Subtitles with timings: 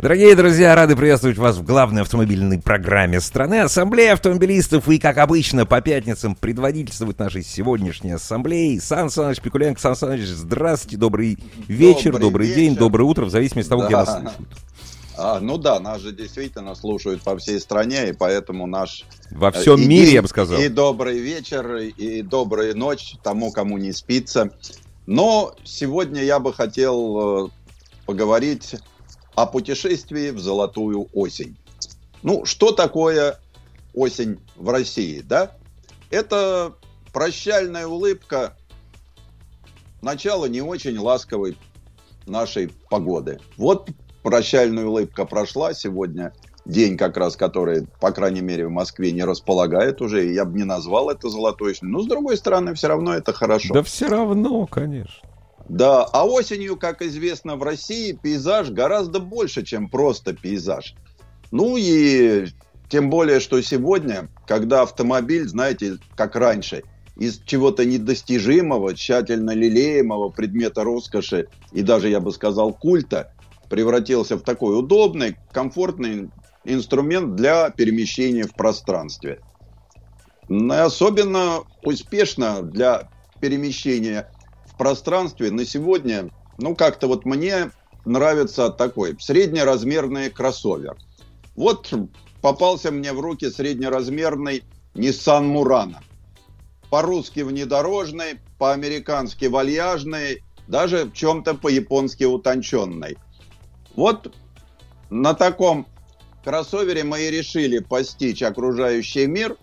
[0.00, 4.88] Дорогие друзья, рады приветствовать вас в главной автомобильной программе страны Ассамблея автомобилистов.
[4.88, 9.78] И, как обычно, по пятницам предводительствует нашей сегодняшней ассамблеи Сан Саныч Пикуленко.
[9.78, 11.38] Сан Саныч, здравствуйте, добрый
[11.68, 12.60] вечер, добрый, добрый вечер.
[12.60, 13.88] день, доброе утро, в зависимости от того, да.
[13.88, 14.48] где нас слушают.
[15.18, 19.04] А, ну да, нас же действительно слушают по всей стране, и поэтому наш...
[19.30, 20.58] Во всем и мире, день, я бы сказал.
[20.58, 24.50] И добрый вечер, и добрая ночь тому, кому не спится.
[25.04, 27.48] Но сегодня я бы хотел э,
[28.06, 28.76] поговорить
[29.40, 31.56] о путешествии в золотую осень.
[32.22, 33.38] Ну, что такое
[33.94, 35.56] осень в России, да?
[36.10, 36.74] Это
[37.10, 38.54] прощальная улыбка
[40.02, 41.56] начала не очень ласковой
[42.26, 43.40] нашей погоды.
[43.56, 43.88] Вот
[44.22, 46.34] прощальная улыбка прошла сегодня,
[46.66, 50.64] день как раз, который, по крайней мере, в Москве не располагает уже, я бы не
[50.64, 51.74] назвал это золотой.
[51.80, 53.72] Но, с другой стороны, все равно это хорошо.
[53.72, 55.29] Да все равно, конечно.
[55.70, 60.96] Да, а осенью, как известно, в России пейзаж гораздо больше, чем просто пейзаж.
[61.52, 62.46] Ну и
[62.88, 66.82] тем более, что сегодня, когда автомобиль, знаете, как раньше,
[67.16, 73.30] из чего-то недостижимого, тщательно лелеемого предмета роскоши и даже, я бы сказал, культа,
[73.68, 76.32] превратился в такой удобный, комфортный
[76.64, 79.38] инструмент для перемещения в пространстве.
[80.48, 84.28] Особенно успешно для перемещения
[84.80, 87.70] пространстве на сегодня, ну, как-то вот мне
[88.06, 90.96] нравится такой среднеразмерный кроссовер.
[91.54, 91.92] Вот
[92.40, 94.64] попался мне в руки среднеразмерный
[94.94, 95.98] Nissan Murano.
[96.88, 103.18] По-русски внедорожный, по-американски вальяжный, даже в чем-то по-японски утонченный.
[103.94, 104.34] Вот
[105.10, 105.86] на таком
[106.42, 109.58] кроссовере мы и решили постичь окружающий мир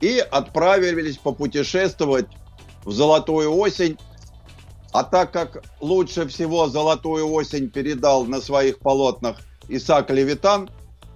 [0.00, 2.26] и отправились попутешествовать
[2.84, 3.98] в золотую осень
[4.92, 9.38] а так как лучше всего «Золотую осень» передал на своих полотнах
[9.68, 10.70] Исаак Левитан,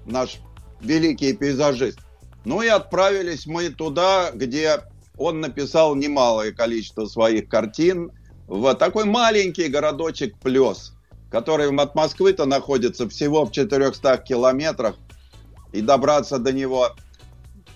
[0.06, 0.38] наш
[0.80, 1.98] великий пейзажист,
[2.44, 4.80] ну и отправились мы туда, где
[5.18, 8.12] он написал немалое количество своих картин
[8.46, 10.94] в такой маленький городочек Плес,
[11.30, 14.96] который от Москвы-то находится всего в 400 километрах,
[15.72, 16.92] и добраться до него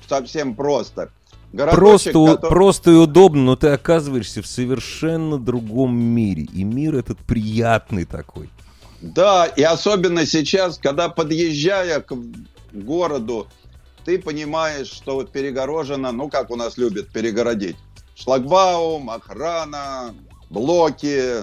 [0.08, 1.12] совсем просто–
[1.52, 2.48] Просто, который...
[2.48, 6.44] просто и удобно, но ты оказываешься в совершенно другом мире.
[6.44, 8.50] И мир этот приятный такой.
[9.00, 12.14] Да, и особенно сейчас, когда подъезжая к
[12.72, 13.48] городу,
[14.04, 17.76] ты понимаешь, что перегорожено, ну как у нас любят перегородить,
[18.14, 20.14] шлагбаум, охрана,
[20.50, 21.42] блоки.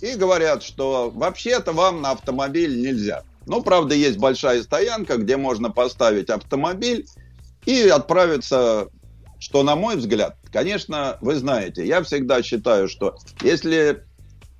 [0.00, 3.24] И говорят, что вообще-то вам на автомобиль нельзя.
[3.46, 7.06] Ну, правда, есть большая стоянка, где можно поставить автомобиль
[7.64, 8.88] и отправиться
[9.38, 14.04] что, на мой взгляд, конечно, вы знаете, я всегда считаю, что если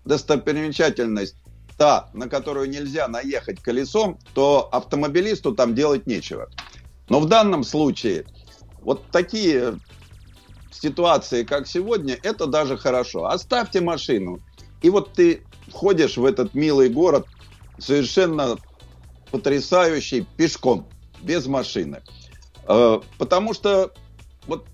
[0.04, 1.36] достопримечательность
[1.76, 6.48] та, на которую нельзя наехать колесом, то автомобилисту там делать нечего.
[7.08, 8.26] Но в данном случае
[8.80, 9.78] вот такие
[10.70, 13.26] ситуации, как сегодня, это даже хорошо.
[13.26, 14.40] Оставьте машину.
[14.82, 17.26] И вот ты входишь в этот милый город
[17.78, 18.56] совершенно
[19.30, 20.88] потрясающий пешком,
[21.22, 22.00] без машины.
[22.66, 23.92] Э, потому что
[24.48, 24.66] вот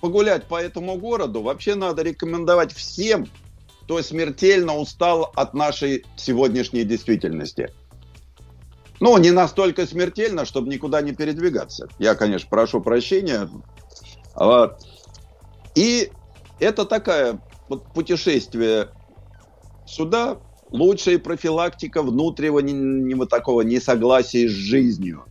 [0.00, 3.26] погулять по этому городу вообще надо рекомендовать всем,
[3.82, 7.72] кто смертельно устал от нашей сегодняшней действительности.
[8.98, 11.88] Ну, не настолько смертельно, чтобы никуда не передвигаться.
[11.98, 13.48] Я, конечно, прошу прощения.
[14.34, 14.78] Вот.
[15.74, 16.10] И
[16.60, 18.88] это такая вот путешествие
[19.86, 20.38] сюда,
[20.70, 25.26] лучшая профилактика внутреннего такого несогласия с жизнью.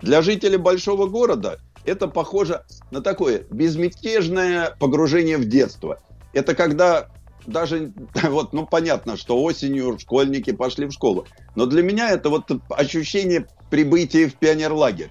[0.00, 5.98] Для жителей большого города– это похоже на такое безмятежное погружение в детство.
[6.32, 7.08] Это когда
[7.46, 7.92] даже,
[8.22, 11.26] вот, ну, понятно, что осенью школьники пошли в школу.
[11.54, 15.10] Но для меня это вот ощущение прибытия в пионерлагерь.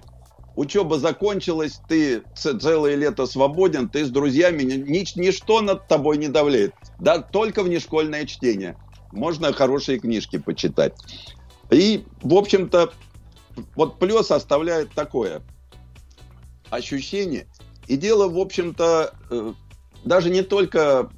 [0.54, 6.74] Учеба закончилась, ты целое лето свободен, ты с друзьями, нич, ничто над тобой не давляет.
[6.98, 8.76] Да, только внешкольное чтение.
[9.12, 10.92] Можно хорошие книжки почитать.
[11.70, 12.92] И, в общем-то,
[13.74, 15.42] вот плюс оставляет такое
[16.72, 17.46] ощущение.
[17.86, 19.52] И дело, в общем-то, э,
[20.04, 21.10] даже не только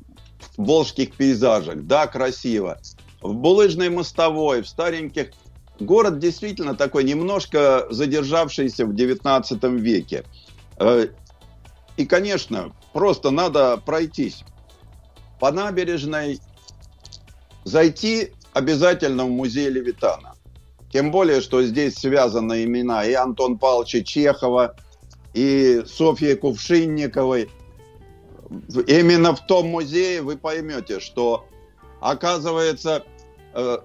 [0.56, 2.78] в волжских пейзажах, да, красиво,
[3.22, 5.30] в булыжной мостовой, в стареньких.
[5.78, 10.24] Город действительно такой немножко задержавшийся в 19 веке.
[10.78, 11.06] Э,
[11.96, 14.44] и, конечно, просто надо пройтись
[15.38, 16.40] по набережной,
[17.64, 20.34] зайти обязательно в музей Левитана.
[20.92, 24.76] Тем более, что здесь связаны имена и Антон Павловича Чехова,
[25.34, 27.50] и Софьи Кувшинниковой.
[28.86, 31.46] Именно в том музее вы поймете, что,
[32.00, 33.04] оказывается,
[33.52, 33.78] э,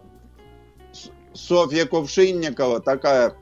[1.34, 3.36] Софья Кувшинникова такая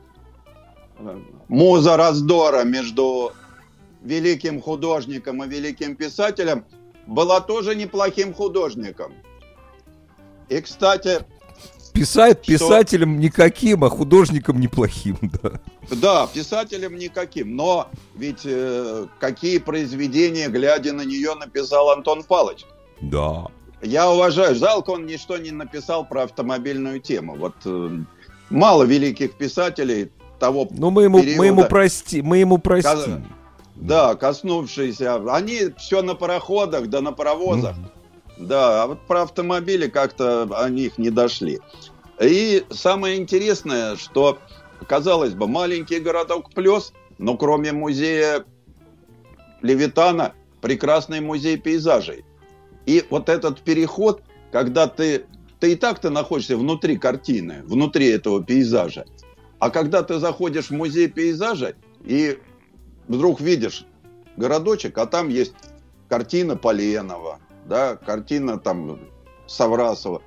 [0.98, 3.32] э, муза раздора между
[4.02, 6.64] великим художником и великим писателем,
[7.06, 9.12] была тоже неплохим художником.
[10.48, 11.26] И, кстати,
[11.98, 13.22] Писать писателем что...
[13.22, 15.60] никаким, а художником неплохим, да.
[15.90, 17.56] Да, писателем никаким.
[17.56, 22.64] Но ведь э, какие произведения, глядя на нее, написал Антон Палыч?
[23.00, 23.46] Да.
[23.82, 24.54] Я уважаю.
[24.54, 27.36] Жалко, он ничто не написал про автомобильную тему.
[27.36, 27.90] Вот э,
[28.50, 33.26] мало великих писателей того Ну, мы ему, периода, мы ему, прости, мы ему простим.
[33.76, 35.16] Да, коснувшиеся.
[35.32, 37.76] Они все на пароходах, да на паровозах.
[37.76, 38.46] Mm.
[38.46, 41.60] Да, а вот про автомобили как-то о них не дошли.
[42.20, 44.38] И самое интересное, что,
[44.86, 48.44] казалось бы, маленький городок Плес, но кроме музея
[49.62, 52.24] Левитана, прекрасный музей пейзажей.
[52.86, 55.26] И вот этот переход, когда ты,
[55.60, 59.04] ты и так-то находишься внутри картины, внутри этого пейзажа,
[59.58, 61.74] а когда ты заходишь в музей пейзажа
[62.04, 62.38] и
[63.06, 63.84] вдруг видишь
[64.36, 65.54] городочек, а там есть
[66.08, 69.00] картина Поленова, да, картина там
[69.46, 70.22] Саврасова.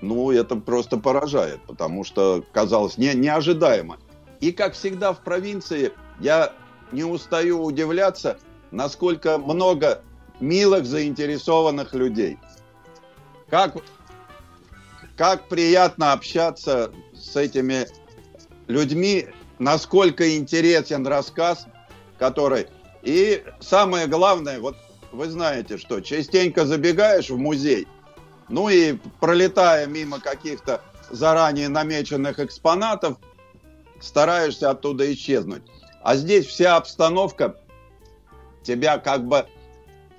[0.00, 3.98] Ну, это просто поражает, потому что казалось не, неожидаемо.
[4.40, 6.52] И, как всегда в провинции, я
[6.92, 8.38] не устаю удивляться,
[8.70, 10.02] насколько много
[10.40, 12.38] милых, заинтересованных людей.
[13.48, 13.76] Как,
[15.16, 17.86] как приятно общаться с этими
[18.68, 21.66] людьми, насколько интересен рассказ,
[22.18, 22.68] который...
[23.02, 24.76] И самое главное, вот
[25.12, 27.88] вы знаете, что частенько забегаешь в музей,
[28.50, 33.16] ну и пролетая мимо каких-то заранее намеченных экспонатов,
[34.00, 35.62] стараешься оттуда исчезнуть.
[36.02, 37.56] А здесь вся обстановка
[38.62, 39.46] тебя как бы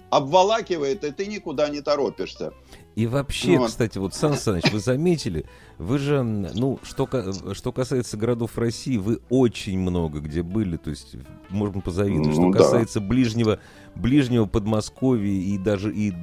[0.10, 2.54] обволакивает, и ты никуда не торопишься.
[2.96, 3.70] И вообще, вот.
[3.70, 5.46] кстати, вот, Сан Саныч, вы заметили,
[5.78, 7.08] вы же, ну, что,
[7.54, 11.16] что касается городов России, вы очень много где были, то есть
[11.50, 12.38] можно позавидовать.
[12.38, 13.08] Ну, что касается да.
[13.08, 13.60] ближнего,
[13.96, 16.14] ближнего Подмосковья и даже и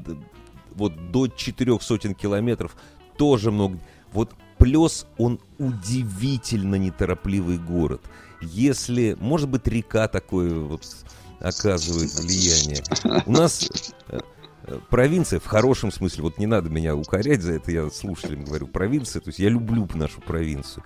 [0.75, 2.77] вот до четырех сотен километров
[3.17, 3.79] тоже много.
[4.13, 8.03] Вот Плес, он удивительно неторопливый город.
[8.41, 10.85] Если, может быть, река такое вот
[11.41, 12.83] оказывает влияние.
[13.27, 14.21] У нас э,
[14.91, 19.21] провинция в хорошем смысле, вот не надо меня укорять за это, я слушателям говорю, провинция,
[19.21, 20.83] то есть я люблю нашу провинцию.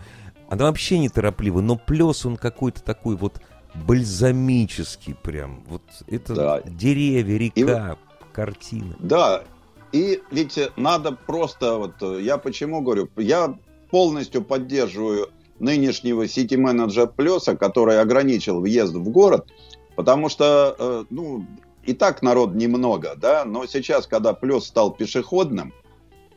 [0.49, 3.41] Она вообще не тороплива, но плюс он какой-то такой вот
[3.75, 5.65] бальзамический прям.
[5.67, 6.61] Вот это да.
[6.63, 8.35] деревья, река, И...
[8.35, 8.95] картина.
[8.99, 9.45] Да,
[9.93, 13.57] и ведь надо просто, вот я почему говорю, я
[13.91, 15.29] полностью поддерживаю
[15.59, 19.53] нынешнего сити-менеджера Плеса, который ограничил въезд в город,
[19.95, 21.47] потому что, э, ну,
[21.85, 25.73] и так народ немного, да, но сейчас, когда плюс стал пешеходным,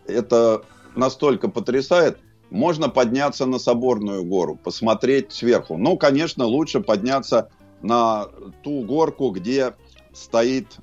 [0.06, 0.64] это
[0.96, 2.20] настолько потрясает,
[2.50, 5.78] можно подняться на Соборную гору, посмотреть сверху.
[5.78, 7.50] Ну, конечно, лучше подняться
[7.82, 8.28] на
[8.64, 9.74] ту горку, где
[10.14, 10.78] стоит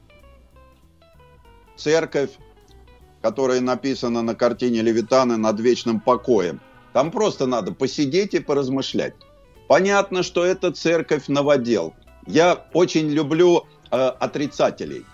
[1.76, 2.30] церковь,
[3.22, 6.60] которая написана на картине Левитана над вечным покоем.
[6.92, 9.14] Там просто надо посидеть и поразмышлять.
[9.68, 11.94] Понятно, что это церковь новодел.
[12.26, 13.64] Я очень люблю
[13.94, 15.04] Э, отрицателей.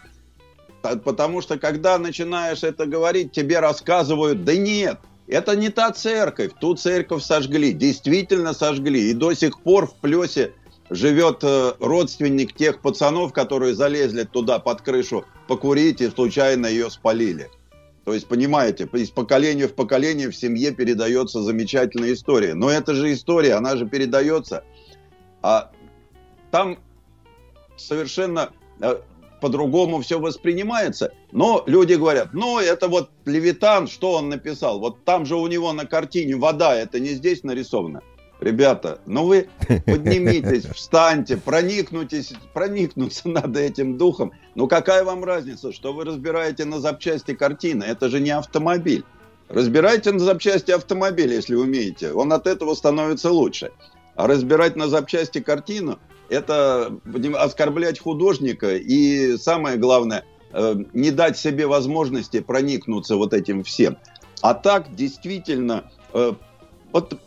[0.82, 6.76] Потому что когда начинаешь это говорить, тебе рассказывают, да нет, это не та церковь, ту
[6.76, 9.10] церковь сожгли, действительно сожгли.
[9.10, 10.52] И до сих пор в Плесе
[10.90, 17.50] живет э, родственник тех пацанов, которые залезли туда под крышу покурить и случайно ее спалили.
[18.08, 22.54] То есть, понимаете, из поколения в поколение в семье передается замечательная история.
[22.54, 24.64] Но это же история, она же передается.
[25.42, 25.70] А
[26.50, 26.78] там
[27.76, 28.50] совершенно
[28.80, 29.00] Э,
[29.40, 31.12] по-другому все воспринимается.
[31.30, 34.80] Но люди говорят, ну это вот Левитан, что он написал?
[34.80, 38.02] Вот там же у него на картине вода, это не здесь нарисовано.
[38.40, 39.48] Ребята, ну вы
[39.86, 44.32] поднимитесь, встаньте, проникнутесь, проникнуться надо этим духом.
[44.54, 47.84] Ну какая вам разница, что вы разбираете на запчасти картины?
[47.84, 49.04] Это же не автомобиль.
[49.48, 52.12] Разбирайте на запчасти автомобиля, если умеете.
[52.12, 53.72] Он от этого становится лучше.
[54.14, 56.92] А разбирать на запчасти картину это
[57.38, 63.96] оскорблять художника и самое главное, э, не дать себе возможности проникнуться вот этим всем.
[64.42, 66.32] А так действительно, э,
[66.92, 67.18] вот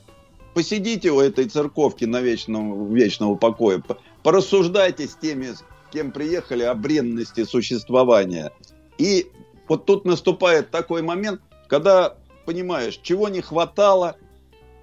[0.53, 3.81] посидите у этой церковки на вечном, вечного покоя,
[4.23, 8.51] порассуждайте с теми, с кем приехали, о бренности существования.
[8.97, 9.27] И
[9.67, 12.15] вот тут наступает такой момент, когда
[12.45, 14.17] понимаешь, чего не хватало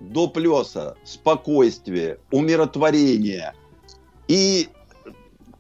[0.00, 3.54] до плеса, спокойствия, умиротворения.
[4.28, 4.68] И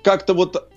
[0.02, 0.70] как-то вот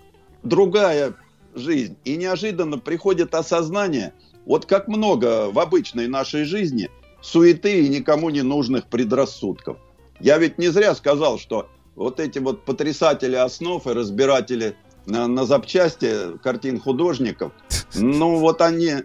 [0.43, 1.15] другая
[1.53, 1.97] жизнь.
[2.03, 4.13] И неожиданно приходит осознание,
[4.45, 6.89] вот как много в обычной нашей жизни
[7.21, 9.77] суеты и никому не нужных предрассудков.
[10.19, 14.75] Я ведь не зря сказал, что вот эти вот потрясатели основ и разбиратели
[15.05, 17.51] на, на запчасти картин художников,
[17.95, 18.95] ну вот они,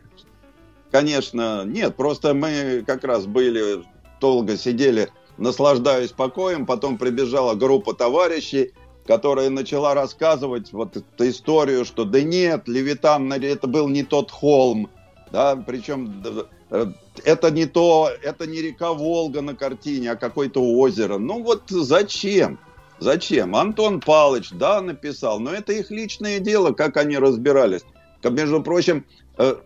[0.91, 3.85] конечно, нет, просто мы как раз были,
[4.21, 5.09] долго сидели,
[5.39, 8.73] наслаждаясь покоем, потом прибежала группа товарищей,
[9.07, 14.91] которая начала рассказывать вот эту историю, что да нет, Левитан, это был не тот холм,
[15.31, 16.23] да, причем
[16.71, 21.19] это не то, это не река Волга на картине, а какое-то озеро.
[21.19, 22.59] Ну вот зачем?
[22.99, 23.55] Зачем?
[23.55, 27.83] Антон Палыч, да, написал, но это их личное дело, как они разбирались.
[28.25, 29.05] Между прочим,
[29.39, 29.57] э,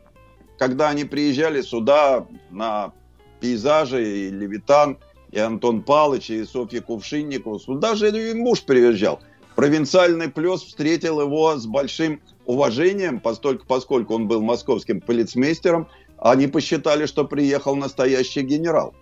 [0.58, 2.92] когда они приезжали сюда на
[3.40, 4.98] пейзажи, и Левитан,
[5.30, 9.20] и Антон Палыч, и Софья Кувшинникова, даже и муж приезжал.
[9.54, 15.88] Провинциальный плюс встретил его с большим уважением, поскольку он был московским полицмейстером,
[16.20, 18.94] они посчитали, что приехал настоящий генерал.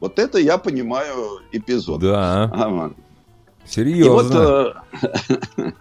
[0.00, 2.00] Вот это я понимаю эпизод.
[2.00, 2.44] Да.
[2.44, 2.94] Ага.
[3.64, 4.04] Серьезно.
[4.04, 5.14] И вот,
[5.56, 5.72] э,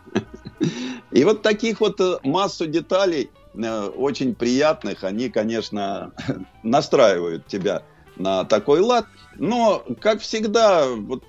[1.11, 6.13] и вот таких вот э, массу деталей э, очень приятных, они, конечно,
[6.63, 7.83] настраивают тебя
[8.15, 9.07] на такой лад.
[9.37, 11.23] Но, как всегда, вот,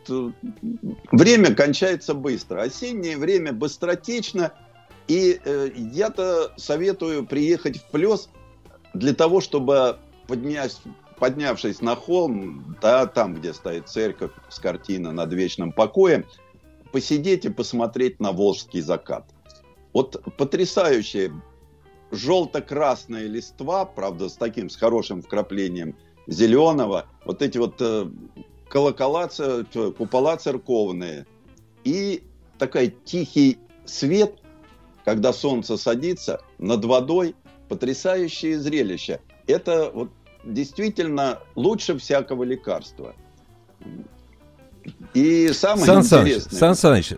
[1.10, 2.60] время кончается быстро.
[2.62, 4.52] Осеннее время быстротечно.
[5.08, 8.28] И э, я-то советую приехать в Плес
[8.94, 10.80] для того, чтобы поднять,
[11.18, 16.24] поднявшись на холм, да, там, где стоит церковь с картиной над вечным покоем,
[16.92, 19.24] посидеть и посмотреть на волжский закат.
[19.92, 21.32] Вот потрясающая
[22.10, 25.96] желто-красная листва, правда, с таким, с хорошим вкраплением
[26.26, 28.06] зеленого, вот эти вот э,
[28.68, 29.28] колокола,
[29.96, 31.26] купола церковные
[31.84, 32.22] и
[32.58, 34.38] такой тихий свет,
[35.04, 37.34] когда солнце садится над водой,
[37.72, 39.20] потрясающее зрелище.
[39.46, 40.10] Это вот
[40.44, 43.14] действительно лучше всякого лекарства.
[45.14, 46.58] И самое Сан интересное...
[46.58, 47.14] Сан Саныч,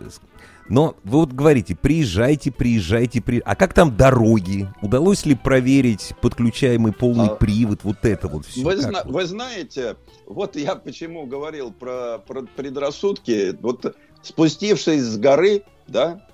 [0.69, 3.41] но вы вот говорите, приезжайте, приезжайте, при...
[3.43, 4.69] а как там дороги?
[4.81, 8.63] Удалось ли проверить подключаемый полный а, привод, вот это вот все?
[8.63, 9.13] Вы, зна- вот?
[9.13, 16.25] вы знаете, вот я почему говорил про, про предрассудки, вот спустившись с горы, да,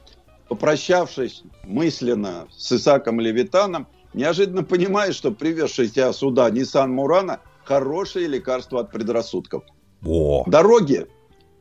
[0.47, 8.81] попрощавшись мысленно с Исаком Левитаном, неожиданно понимаешь, что привезший тебя сюда Nissan Мурана хорошее лекарство
[8.81, 9.63] от предрассудков.
[10.05, 10.43] О.
[10.47, 11.07] Дороги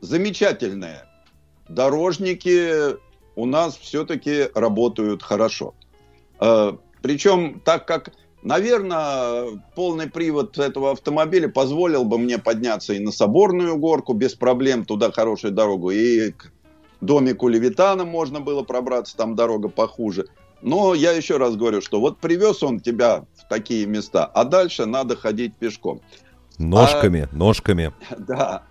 [0.01, 1.03] замечательные.
[1.69, 2.97] Дорожники
[3.35, 5.73] у нас все-таки работают хорошо.
[6.39, 8.11] Э, Причем, так как,
[8.43, 14.85] наверное, полный привод этого автомобиля позволил бы мне подняться и на Соборную горку без проблем,
[14.85, 16.51] туда хорошую дорогу, и к
[16.99, 20.27] домику Левитана можно было пробраться, там дорога похуже.
[20.61, 24.85] Но я еще раз говорю, что вот привез он тебя в такие места, а дальше
[24.85, 26.01] надо ходить пешком.
[26.57, 27.93] Ножками, а, ножками.
[28.17, 28.63] Да.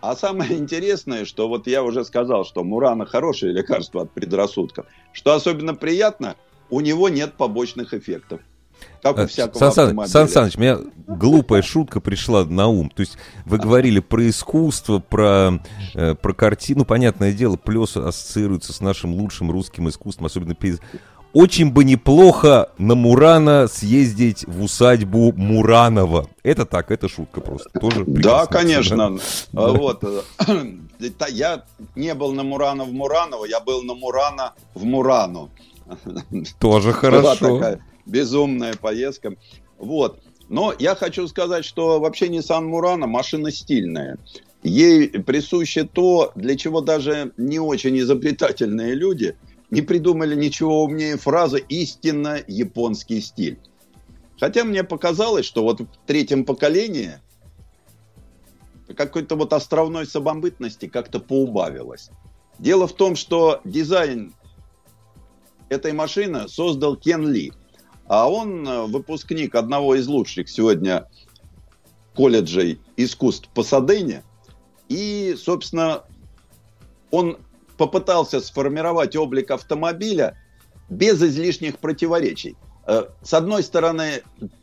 [0.00, 4.86] А самое интересное, что вот я уже сказал, что Мурана хорошее лекарство от предрассудков.
[5.12, 6.36] Что особенно приятно,
[6.68, 8.40] у него нет побочных эффектов.
[9.02, 12.90] Как у э, всякого Сан, Сан Саныч, у меня глупая шутка пришла на ум.
[12.90, 15.60] То есть вы говорили про искусство, про,
[15.94, 16.84] э, про картину.
[16.84, 20.80] Понятное дело, плюс ассоциируется с нашим лучшим русским искусством, особенно пейз
[21.34, 26.28] очень бы неплохо на Мурана съездить в усадьбу Муранова.
[26.44, 27.68] Это так, это шутка просто.
[27.78, 29.18] Тоже да, конечно.
[29.52, 29.68] Да?
[29.72, 30.04] Вот.
[30.04, 30.22] Э,
[31.28, 31.64] я
[31.96, 35.50] не был на Мурана в Мураново, я был на Мурана в Мурану.
[36.60, 37.22] Тоже хорошо.
[37.22, 39.34] Была такая безумная поездка.
[39.78, 40.20] Вот.
[40.48, 44.18] Но я хочу сказать, что вообще Nissan Murano машина стильная.
[44.62, 49.36] Ей присуще то, для чего даже не очень изобретательные люди–
[49.74, 53.58] не придумали ничего умнее фразы «истинно японский стиль».
[54.38, 57.18] Хотя мне показалось, что вот в третьем поколении
[58.96, 62.10] какой-то вот островной самобытности как-то поубавилось.
[62.58, 64.32] Дело в том, что дизайн
[65.68, 67.52] этой машины создал Кен Ли,
[68.06, 71.08] а он э, выпускник одного из лучших сегодня
[72.14, 74.22] колледжей искусств по Садене.
[74.88, 76.04] И, собственно,
[77.10, 77.38] он
[77.76, 80.38] попытался сформировать облик автомобиля
[80.88, 82.56] без излишних противоречий.
[82.86, 84.22] Э, с одной стороны,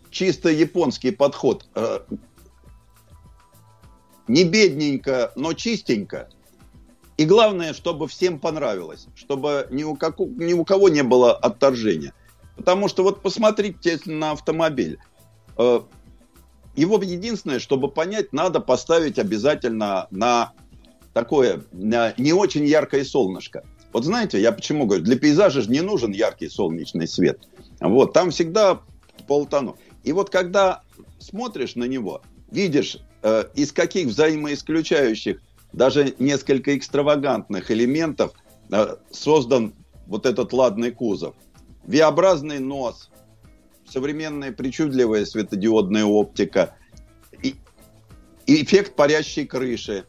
[0.10, 1.66] чисто японский подход.
[1.76, 2.00] Э,
[4.28, 6.30] не бедненько, но чистенько.
[7.18, 12.14] И главное, чтобы всем понравилось, чтобы ни у, как, ни у кого не было отторжения.
[12.56, 15.00] Потому что вот посмотрите на автомобиль.
[15.58, 15.82] Э,
[16.76, 20.54] его единственное, чтобы понять, надо поставить обязательно на
[21.14, 23.64] такое на не очень яркое солнышко.
[23.94, 27.48] Вот знаете, я почему говорю, для пейзажа же не нужен яркий солнечный свет.
[27.80, 28.82] Вот, там всегда
[29.28, 29.78] полтону.
[30.04, 30.82] И вот когда
[31.20, 35.42] смотришь на него, видишь, э, из каких взаимоисключающих,
[35.74, 38.34] даже несколько экстравагантных элементов
[38.72, 39.74] э, создан
[40.08, 41.36] вот этот ладный кузов.
[41.84, 43.10] V-образный нос,
[43.90, 46.76] современная причудливая светодиодная оптика
[47.42, 47.56] и,
[48.46, 50.06] и эффект парящей крыши.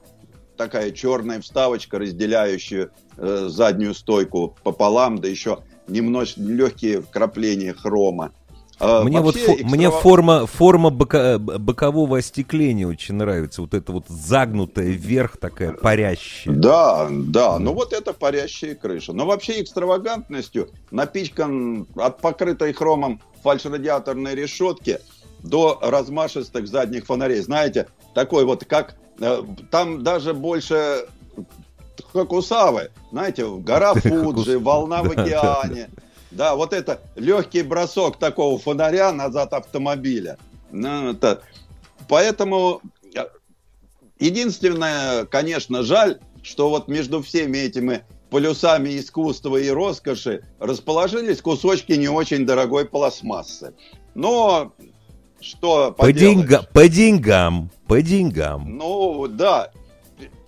[0.62, 8.30] Такая черная вставочка, разделяющая э, заднюю стойку пополам, да еще немножко легкие вкрапления хрома.
[8.78, 9.66] А, мне вот фо- экстра...
[9.66, 13.60] мне форма, форма бока, бокового остекления очень нравится.
[13.62, 16.54] Вот это вот загнутая вверх такая парящая.
[16.54, 17.58] Да, да.
[17.58, 19.12] Ну вот это парящая крыша.
[19.12, 25.00] Но вообще экстравагантностью напичкан от покрытой хромом фальшрадиаторной решетки
[25.42, 27.40] до размашистых задних фонарей.
[27.40, 28.96] Знаете, такой вот как...
[29.20, 31.06] Э, там даже больше
[32.12, 32.90] как у Савы.
[33.10, 35.90] Знаете, гора Фуджи, волна в океане.
[36.30, 40.38] Да, вот это легкий бросок такого фонаря назад автомобиля.
[40.70, 41.42] Ну, это...
[42.08, 42.80] Поэтому
[43.14, 43.26] э,
[44.18, 52.08] единственное, конечно, жаль, что вот между всеми этими полюсами искусства и роскоши расположились кусочки не
[52.08, 53.74] очень дорогой пластмассы.
[54.14, 54.72] Но
[55.42, 58.76] что по, деньга, по деньгам, по деньгам.
[58.76, 59.70] Ну, да.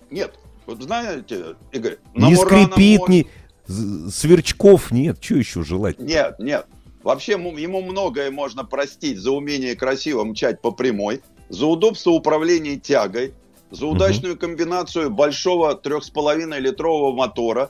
[0.09, 0.33] Нет,
[0.65, 1.97] вот знаете, Игорь...
[2.13, 3.09] Не скрипит, может...
[3.09, 3.27] не
[3.67, 5.99] сверчков нет, что еще желать?
[5.99, 6.67] Нет, нет.
[7.03, 13.33] Вообще ему многое можно простить за умение красиво мчать по прямой, за удобство управления тягой,
[13.69, 17.69] за удачную комбинацию большого 3,5 литрового мотора,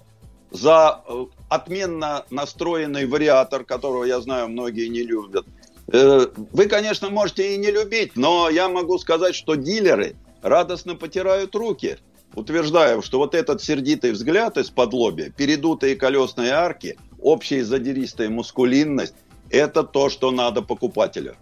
[0.51, 5.46] за э, отменно настроенный вариатор, которого, я знаю, многие не любят.
[5.92, 11.55] Э, вы, конечно, можете и не любить, но я могу сказать, что дилеры радостно потирают
[11.55, 11.98] руки–
[12.36, 19.16] утверждаю, что вот этот сердитый взгляд из-под лобья, передутые колесные арки, общая задиристая мускулинность–
[19.50, 21.36] это то, что надо покупателю.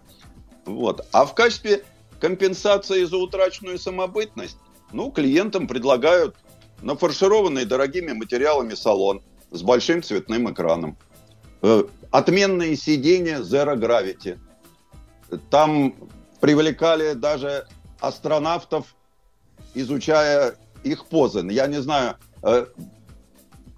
[0.64, 1.06] Вот.
[1.12, 1.84] А в качестве
[2.20, 4.56] компенсации за утраченную самобытность,
[4.92, 6.36] ну, клиентам предлагают
[6.82, 10.96] нафаршированный дорогими материалами салон с большим цветным экраном.
[12.14, 14.38] Отменные сиденья Zero Gravity.
[15.50, 15.96] Там
[16.40, 17.66] привлекали даже
[17.98, 18.94] астронавтов,
[19.74, 21.44] изучая их позы.
[21.50, 22.66] Я не знаю, э,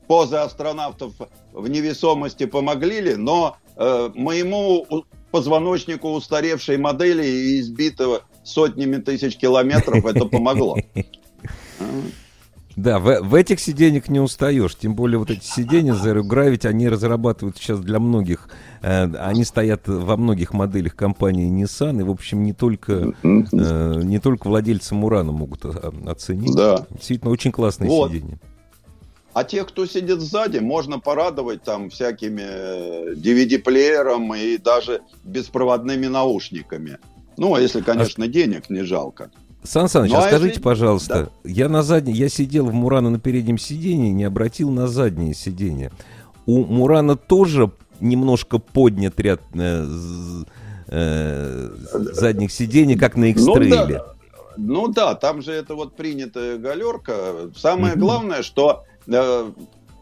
[0.07, 1.15] позы астронавтов
[1.55, 4.87] в невесомости помогли ли, но э, моему
[5.31, 10.77] позвоночнику устаревшей модели и избитого сотнями тысяч километров это помогло.
[12.77, 14.77] Да, в, в этих сиденьях не устаешь.
[14.77, 18.51] Тем более вот эти сиденья Zero Gravity, они разрабатывают сейчас для многих.
[18.83, 22.01] Э, они стоят во многих моделях компании Nissan.
[22.01, 26.55] И, в общем, не только, э, не только владельцы Мурана могут а, оценить.
[26.55, 26.87] Да.
[26.91, 28.13] Действительно, очень классные вот.
[28.13, 28.39] сиденья.
[29.33, 36.99] А тех, кто сидит сзади, можно порадовать там всякими DVD-плеером э, и даже беспроводными наушниками.
[37.39, 38.29] Ну, а если, конечно, а...
[38.29, 39.31] денег не жалко.
[39.67, 40.63] Сан Саныч, ну, а скажите, если...
[40.63, 41.51] пожалуйста, да.
[41.51, 45.93] я на заднем, я сидел в Мурана на переднем сиденье, не обратил на заднее сиденье.
[46.47, 49.87] У Мурана тоже немножко поднят ряд э,
[50.89, 53.77] э, задних сидений, как на экстрейле.
[53.77, 54.15] Ну да,
[54.57, 57.51] ну да, там же это вот принятая галерка.
[57.57, 59.51] Самое главное, что э,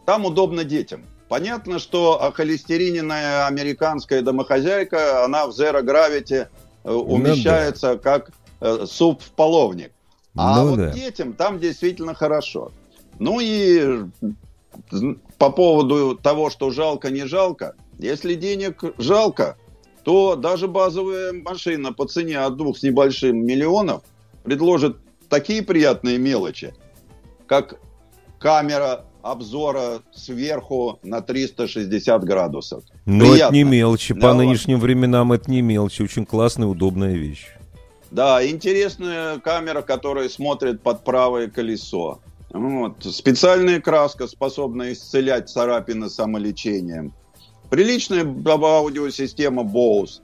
[0.05, 1.03] там удобно детям.
[1.27, 6.47] Понятно, что холестериненная американская домохозяйка, она в Zero Gravity
[6.83, 7.99] э, умещается ну, да.
[7.99, 8.31] как
[8.85, 9.91] суп в половник.
[10.35, 10.91] А ну, вот да.
[10.91, 12.71] детям там действительно хорошо.
[13.19, 14.05] Ну и
[15.37, 17.75] по поводу того, что жалко, не жалко.
[17.97, 19.57] Если денег жалко,
[20.03, 24.03] то даже базовая машина по цене от двух с небольшим миллионов
[24.43, 24.97] предложит
[25.29, 26.73] такие приятные мелочи,
[27.47, 27.79] как
[28.37, 32.83] камера обзора сверху на 360 градусов.
[33.05, 33.35] Приятно.
[33.35, 34.13] это не мелочи.
[34.13, 36.03] По нынешним временам это не мелочи.
[36.03, 37.47] Очень классная, удобная вещь.
[38.15, 42.21] Да, интересная камера, которая смотрит под правое колесо.
[42.49, 43.03] Вот.
[43.03, 47.13] Специальная краска, способная исцелять царапины самолечением.
[47.69, 50.21] Приличная аудиосистема Bose.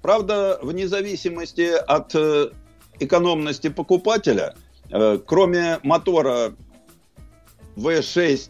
[0.00, 2.52] Правда, вне зависимости от э,
[3.00, 4.54] экономности покупателя,
[4.90, 6.54] э, кроме мотора
[7.76, 8.48] V6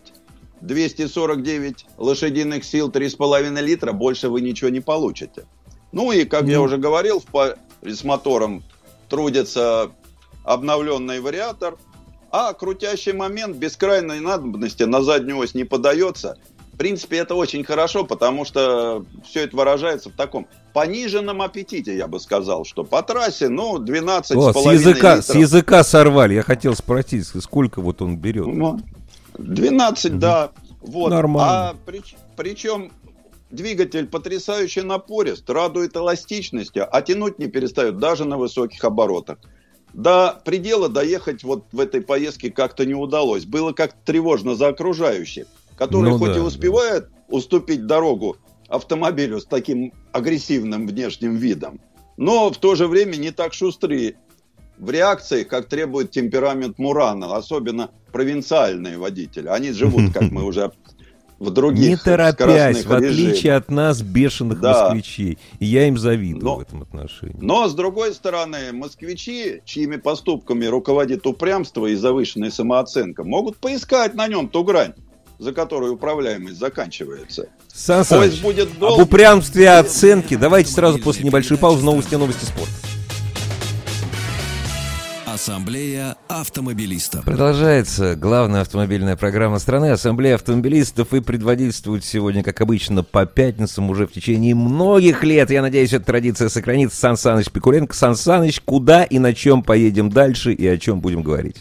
[0.60, 5.46] 249 лошадиных сил 3,5 литра, больше вы ничего не получите.
[5.90, 6.50] Ну и, как mm.
[6.52, 8.62] я уже говорил, в, с мотором
[9.08, 9.90] трудится
[10.44, 11.76] обновленный вариатор,
[12.30, 16.36] а крутящий момент без крайней надобности на заднюю ось не подается.
[16.80, 22.18] принципе, это очень хорошо, потому что все это выражается в таком пониженном аппетите, я бы
[22.18, 25.24] сказал, что по трассе, ну, 12 О, с с, языка, литров.
[25.26, 26.32] с языка сорвали.
[26.34, 28.46] Я хотел спросить, сколько вот он берет?
[28.46, 28.80] Ну,
[29.36, 30.52] 12, да.
[30.80, 31.10] Вот.
[31.10, 31.70] Нормально.
[31.70, 32.90] А прич- причем
[33.50, 39.38] двигатель потрясающе напорист, радует эластичностью, а тянуть не перестает даже на высоких оборотах.
[39.92, 43.44] До предела доехать вот в этой поездке как-то не удалось.
[43.44, 46.44] Было как-то тревожно за окружающих, которые Ну хоть да, и да.
[46.44, 48.36] успевают уступить дорогу
[48.68, 51.80] автомобилю с таким агрессивным внешним видом,
[52.16, 54.16] но в то же время не так шустрые
[54.78, 59.48] в реакции, как требует темперамент Мурана, особенно провинциальные водители.
[59.48, 60.72] Они живут, как мы уже
[61.40, 64.84] в других Не торопясь, в отличие от нас, бешеных Да.
[64.92, 65.38] москвичей.
[65.58, 67.38] И я им завидую Но- в этом отношении.
[67.40, 74.28] Но, с другой стороны, москвичи, чьими поступками руководит упрямство и завышенная самооценка, могут поискать на
[74.28, 74.92] нем ту грань,
[75.38, 77.48] за которой управляемость заканчивается.
[77.72, 79.02] Сан Саныч, будет об долгий.
[79.02, 82.70] упрямстве и оценке давайте сразу после небольшой паузы новости новости спорта.
[85.32, 87.24] Ассамблея автомобилистов.
[87.24, 94.08] Продолжается главная автомобильная программа страны Ассамблея автомобилистов и предводительствует сегодня, как обычно, по пятницам уже
[94.08, 95.50] в течение многих лет.
[95.50, 96.96] Я надеюсь, эта традиция сохранится.
[96.96, 97.94] Сан Саныч Пикуленко.
[97.94, 101.58] Сан Саныч, куда и на чем поедем дальше и о чем будем говорить?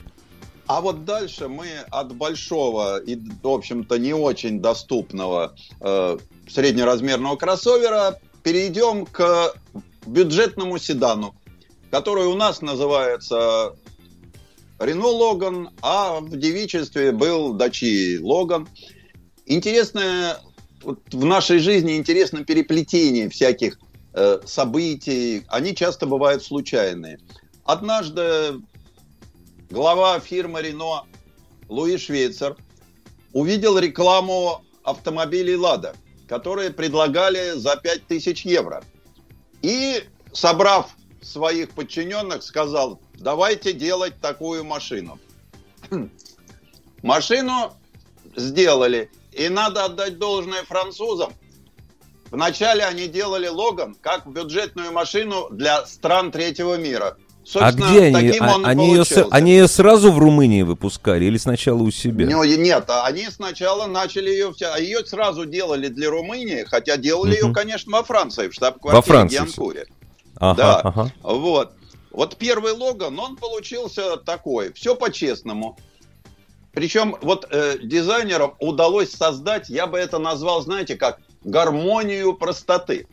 [0.66, 6.18] А вот дальше мы от большого и, в общем-то, не очень доступного э,
[6.50, 9.54] среднеразмерного кроссовера перейдем к
[10.08, 11.36] бюджетному седану,
[11.92, 13.76] который у нас называется
[14.80, 18.68] Рено Логан, а в девичестве был Дачи Логан.
[19.46, 20.38] Интересное
[20.84, 23.80] вот в нашей жизни интересно переплетение всяких
[24.14, 25.44] э, событий.
[25.50, 27.20] Они часто бывают случайные.
[27.66, 28.62] Однажды
[29.70, 31.04] глава фирмы Рено
[31.68, 32.56] Луи Швейцер
[33.34, 35.96] увидел рекламу автомобилей «Лада»,
[36.28, 38.84] которые предлагали за 5000 евро.
[39.62, 45.20] И, собрав своих подчиненных, сказал, давайте делать такую машину.
[47.04, 47.74] Машину
[48.36, 49.10] сделали.
[49.32, 51.34] И надо отдать должное французам.
[52.32, 57.18] Вначале они делали Логан как бюджетную машину для стран третьего мира.
[57.18, 58.38] А Собственно, где они?
[58.40, 59.28] А- он они, ее, получился.
[59.32, 62.28] они ее сразу в Румынии выпускали или сначала у себя?
[62.30, 67.36] Ну, нет, а они сначала начали ее, а ее сразу делали для Румынии, хотя делали
[67.36, 67.54] ее, Мгм.
[67.56, 69.88] конечно, во Франции, в Во штаб-квартире Франции Гианкуре.
[70.40, 70.80] Ага, да.
[70.80, 71.12] ага.
[71.22, 71.74] Вот.
[72.12, 75.78] Вот первый Логан, он получился такой, все по-честному.
[76.74, 83.08] Причем вот э, дизайнерам удалось создать, я бы это назвал, знаете, как гармонию простоты.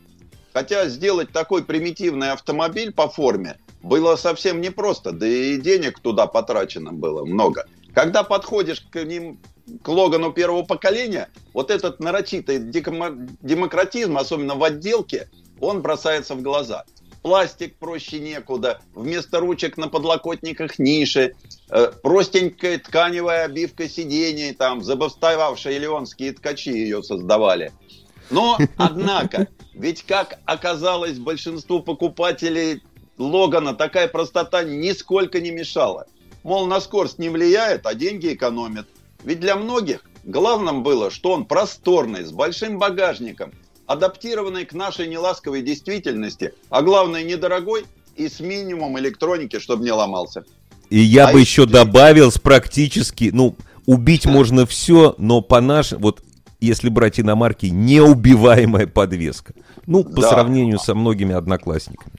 [0.53, 6.93] Хотя сделать такой примитивный автомобиль по форме было совсем непросто, да и денег туда потрачено
[6.93, 7.67] было много.
[7.95, 9.39] Когда подходишь к ним,
[9.83, 15.29] к Логану первого поколения, вот этот нарочитый демократизм, особенно в отделке,
[15.61, 16.85] он бросается в глаза.
[17.27, 21.35] Пластик проще некуда, вместо ручек на подлокотниках ниши,
[21.71, 27.73] э, простенькая тканевая обивка сидений, там, забастовавшие леонские ткачи ее создавали.
[28.31, 32.85] Но, однако, ведь как оказалось большинству покупателей
[33.19, 36.07] Логана, такая простота нисколько не мешала.
[36.45, 38.87] Мол, на скорость не влияет, а деньги экономит.
[39.25, 43.53] Ведь для многих главным было, что он просторный, с большим багажником,
[43.87, 47.85] адаптированный к нашей неласковой действительности, а главное, недорогой
[48.17, 50.45] и с минимумом электроники, чтобы не ломался.
[50.91, 55.61] И я А бы еще ты- добавил с практически, ну, убить можно все, но по
[55.61, 56.23] нашим, вот
[56.61, 59.53] если брать иномарки, неубиваемая подвеска.
[59.87, 60.31] Ну, по Да.
[60.31, 62.15] сравнению со многими одноклассниками.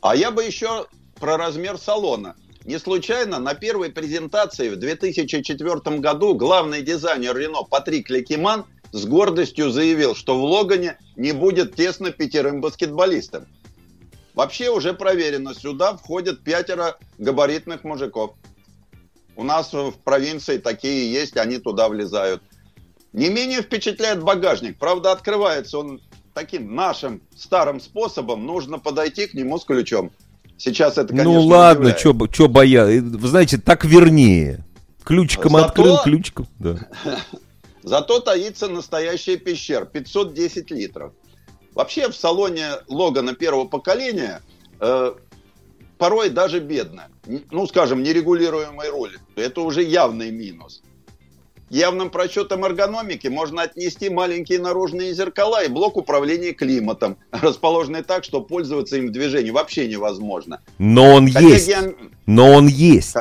[0.00, 0.86] А я бы еще
[1.18, 2.34] про размер салона.
[2.64, 9.70] Не случайно на первой презентации в 2004 году главный дизайнер Рено Патрик Лекиман с гордостью
[9.70, 13.46] заявил, что в Логане не будет тесно пятерым баскетболистам.
[14.34, 18.34] Вообще уже проверено, сюда входят пятеро габаритных мужиков.
[19.36, 22.42] У нас в провинции такие есть, они туда влезают.
[23.12, 24.78] Не менее впечатляет багажник.
[24.78, 26.00] Правда, открывается он
[26.34, 28.46] таким нашим старым способом.
[28.46, 30.12] Нужно подойти к нему с ключом.
[30.56, 32.12] Сейчас это, конечно, ну ладно, что
[32.48, 33.00] боя.
[33.00, 34.64] Вы знаете, так вернее.
[35.04, 36.48] Ключиком Зато- открыл, ключиком.
[36.58, 36.78] Да.
[37.88, 41.12] Зато таится настоящая пещера, 510 литров.
[41.74, 44.42] Вообще в салоне Логана первого поколения
[44.78, 45.14] э,
[45.96, 47.08] порой даже бедно.
[47.50, 49.16] Ну, скажем, нерегулируемый руль.
[49.36, 50.82] Это уже явный минус.
[51.70, 58.42] Явным просчетом эргономики можно отнести маленькие наружные зеркала и блок управления климатом, расположенный так, что
[58.42, 60.60] пользоваться им в движении вообще невозможно.
[60.76, 61.68] Но он Хотя есть.
[61.70, 63.16] геом- Но он есть.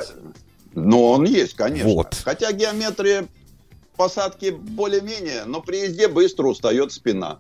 [0.74, 1.88] Но он есть, конечно.
[1.90, 2.16] Вот.
[2.26, 3.28] Хотя геометрия
[3.98, 7.40] посадке более-менее, но при езде быстро устает спина.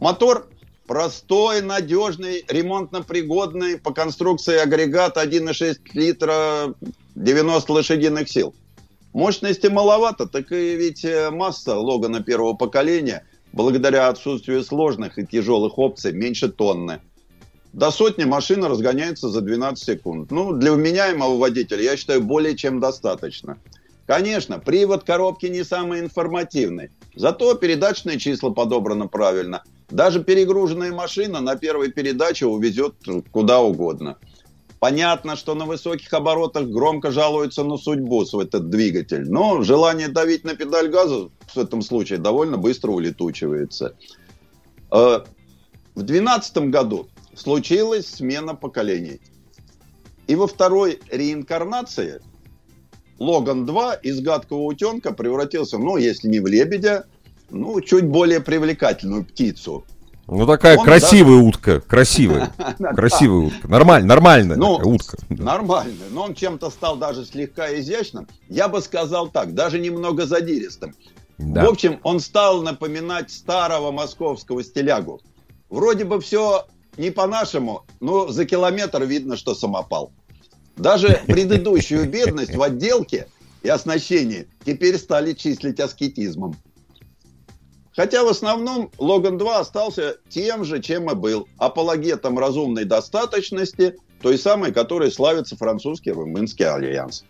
[0.00, 0.48] Мотор
[0.88, 6.74] простой, надежный, ремонтно-пригодный, по конструкции агрегат 1,6 литра,
[7.14, 8.54] 90 лошадиных сил.
[9.12, 15.78] Мощности маловато, так и ведь э, масса Логана первого поколения, благодаря отсутствию сложных и тяжелых
[15.78, 17.00] опций, меньше тонны.
[17.72, 20.30] До сотни машина разгоняется за 12 секунд.
[20.30, 23.58] Ну, для вменяемого водителя, я считаю, более чем достаточно.
[24.08, 29.64] Конечно, привод коробки не самый информативный, зато передачные числа подобраны правильно.
[29.90, 32.94] Даже перегруженная машина на первой передаче увезет
[33.30, 34.16] куда угодно.
[34.80, 40.54] Понятно, что на высоких оборотах громко жалуется на судьбу этот двигатель, но желание давить на
[40.56, 43.94] педаль газа в этом случае довольно быстро улетучивается.
[44.90, 45.20] Э,
[45.94, 49.20] в 2012 году случилась смена поколений.
[50.28, 52.22] И во второй реинкарнации
[53.18, 57.06] Логан 2 из гадкого утенка превратился, ну, если не в лебедя,
[57.50, 59.84] ну, чуть более привлекательную птицу.
[60.28, 61.48] Ну, такая Он красивая даже...
[61.48, 65.16] утка, красивая, красивая утка, нормально, нормальная ну, утка.
[65.30, 68.28] Нормальная, но он чем-то стал даже слегка изящным.
[68.48, 70.94] Я бы сказал так, даже немного задиристым.
[71.38, 71.64] Да.
[71.64, 75.22] В общем, он стал напоминать старого московского стилягу.
[75.70, 76.66] Вроде бы все
[76.98, 80.12] не по-нашему, но за километр видно, что самопал.
[80.78, 83.26] Даже предыдущую бедность в отделке
[83.62, 86.56] и оснащении теперь стали числить аскетизмом.
[87.96, 91.48] Хотя в основном Логан 2 остался тем же, чем и был.
[91.58, 97.24] Апологетом разумной достаточности, той самой, которой славится французский румынский альянс.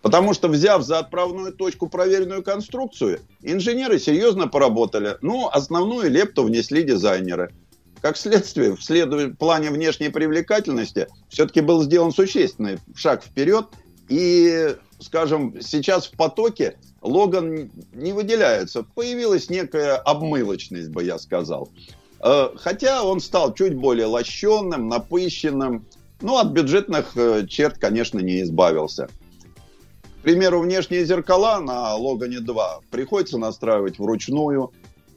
[0.00, 5.16] Потому что, взяв за отправную точку проверенную конструкцию, инженеры серьезно поработали.
[5.22, 7.52] Ну, основную лепту внесли дизайнеры.
[8.02, 13.66] Как следствие, в, плане внешней привлекательности все-таки был сделан существенный шаг вперед.
[14.08, 18.82] И, скажем, сейчас в потоке Логан не выделяется.
[18.82, 21.70] Появилась некая обмылочность, бы я сказал.
[22.18, 25.86] Э, хотя он стал чуть более лощенным, напыщенным.
[26.20, 29.08] Ну, от бюджетных э, черт, конечно, не избавился.
[30.18, 34.72] К примеру, внешние зеркала на Логане 2 приходится настраивать вручную.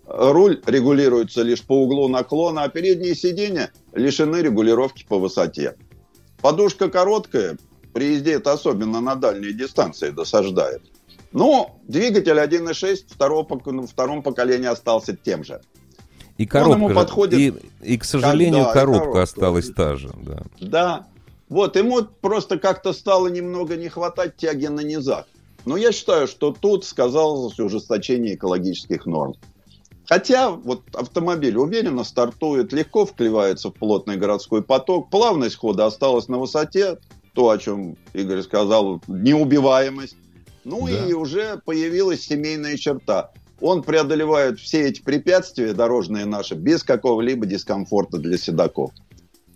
[0.08, 5.76] Руль регулируется лишь по углу наклона, а передние сиденья лишены регулировки по высоте.
[6.42, 7.58] Подушка короткая,
[7.94, 10.82] при езде это особенно на дальние дистанции досаждает.
[11.32, 15.62] Но двигатель 1.6 второго, на втором поколении остался тем же.
[16.38, 20.12] И коробка, ему подходит, и, и, к сожалению, как, да, коробка, коробка осталась та же.
[20.24, 20.44] Да.
[20.60, 21.08] да,
[21.48, 25.26] вот, ему просто как-то стало немного не хватать тяги на низах.
[25.66, 29.36] Но я считаю, что тут сказалось ужесточение экологических норм.
[30.08, 36.38] Хотя вот автомобиль уверенно стартует, легко вклевается в плотный городской поток, плавность хода осталась на
[36.38, 36.98] высоте,
[37.34, 40.16] то, о чем Игорь сказал, неубиваемость.
[40.64, 41.08] Ну да.
[41.08, 43.32] и уже появилась семейная черта.
[43.62, 48.92] Он преодолевает все эти препятствия дорожные наши без какого-либо дискомфорта для седаков.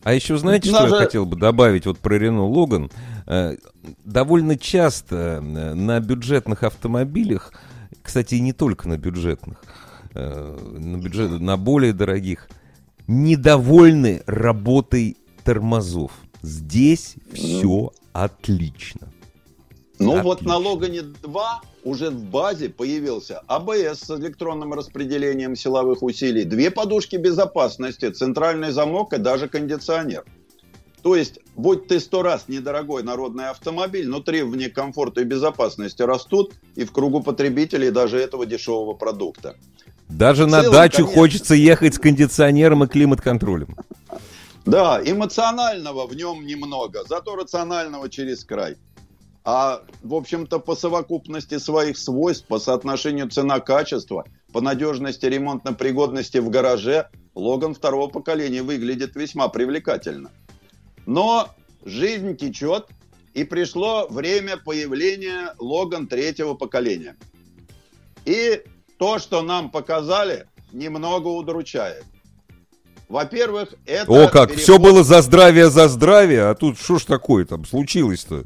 [0.04, 0.88] А еще знаете, Даже...
[0.88, 2.90] что я хотел бы добавить вот про Рено Логан?
[3.28, 3.58] Э,
[4.06, 7.52] довольно часто э, на бюджетных автомобилях,
[8.02, 9.62] кстати, и не только на бюджетных,
[10.20, 12.50] на, бюджет, на более дорогих,
[13.08, 16.12] недовольны работой тормозов.
[16.42, 19.10] Здесь все отлично.
[20.00, 20.24] Ну отлично.
[20.24, 26.72] вот на Логане 2 уже в базе появился АБС с электронным распределением силовых усилий, две
[26.72, 30.24] подушки безопасности, центральный замок и даже кондиционер.
[31.02, 36.54] То есть, будь ты сто раз недорогой народный автомобиль, но требования комфорта и безопасности растут,
[36.76, 39.56] и в кругу потребителей даже этого дешевого продукта.
[40.10, 41.22] Даже на дачу конечно.
[41.22, 43.78] хочется ехать с кондиционером и климат-контролем.
[44.66, 48.76] Да, эмоционального в нем немного, зато рационального через край.
[49.46, 57.08] А, в общем-то, по совокупности своих свойств, по соотношению цена-качество, по надежности ремонтно-пригодности в гараже,
[57.36, 60.30] Логан второго поколения выглядит весьма привлекательно.
[61.06, 61.50] Но
[61.86, 62.88] жизнь течет,
[63.34, 67.16] и пришло время появления Логан третьего поколения.
[68.26, 68.62] И
[69.00, 72.04] то, что нам показали, немного удручает.
[73.08, 74.12] Во-первых, это...
[74.12, 74.64] О, как, переход...
[74.64, 78.44] все было за здравие, за здравие, а тут что ж такое там случилось-то?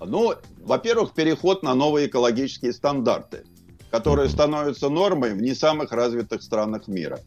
[0.00, 3.44] Ну, во-первых, переход на новые экологические стандарты,
[3.90, 7.20] которые становятся нормой в не самых развитых странах мира.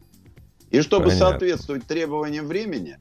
[0.71, 1.27] И чтобы Понятно.
[1.27, 2.97] соответствовать требованиям времени,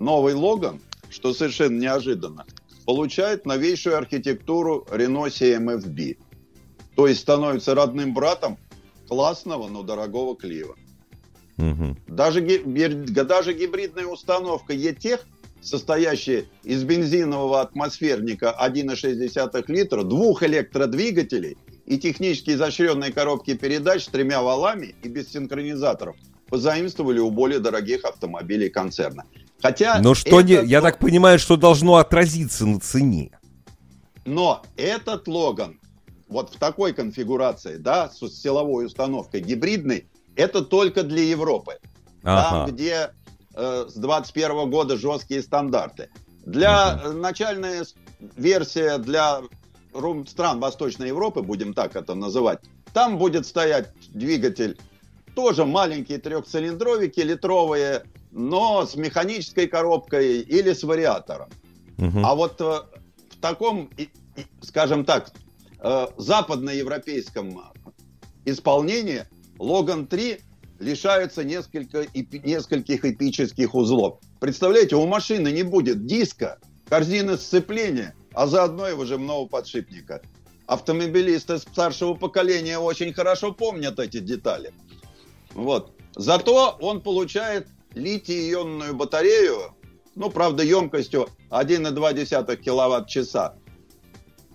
[0.00, 2.46] новый Логан, что совершенно неожиданно,
[2.84, 6.18] получает новейшую архитектуру Renault CMFB.
[6.96, 8.58] То есть становится родным братом
[9.12, 10.74] классного, но дорогого Клива.
[11.58, 11.96] Угу.
[12.08, 15.20] Даже, даже гибридная установка E-Tech,
[15.60, 24.40] состоящая из бензинового атмосферника 1,6 литра, двух электродвигателей и технически изощренные коробки передач с тремя
[24.40, 26.16] валами и без синхронизаторов
[26.48, 29.24] позаимствовали у более дорогих автомобилей концерна.
[29.60, 33.38] Хотя Но что не, я так понимаю, что должно отразиться на цене.
[34.24, 35.78] Но этот Логан
[36.32, 41.78] вот в такой конфигурации, да, с силовой установкой гибридной, это только для Европы.
[42.22, 42.72] Там, Ага.
[42.72, 43.10] где
[43.54, 46.08] э, с 21 года жесткие стандарты.
[46.44, 47.84] Для э, начальная
[48.36, 49.42] версия для
[50.26, 52.60] стран Восточной Европы, будем так это называть,
[52.92, 54.78] там будет стоять двигатель
[55.34, 61.48] тоже маленькие трехцилиндровики, литровые, но с механической коробкой или с вариатором.
[61.96, 62.24] Мгм.
[62.24, 62.80] А вот э,
[63.30, 63.90] в таком,
[64.60, 65.30] скажем так,
[65.82, 67.60] э, западноевропейском
[68.44, 69.24] исполнении
[69.58, 70.40] Логан 3
[70.78, 74.18] лишается несколько, эпи- нескольких эпических узлов.
[74.40, 80.22] Представляете, у машины не будет диска, корзины сцепления, а заодно и выжимного подшипника.
[80.66, 84.72] Автомобилисты старшего поколения очень хорошо помнят эти детали.
[85.54, 85.92] Вот.
[86.16, 89.74] Зато он получает литий-ионную батарею,
[90.14, 93.56] ну, правда, емкостью 1,2 киловатт-часа.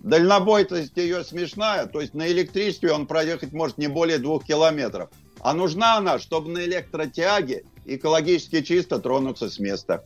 [0.02, 5.10] Дальнобойность ее смешная, то есть на электричестве он проехать может не более двух километров.
[5.40, 10.04] А нужна она, чтобы на электротяге экологически чисто тронуться с места.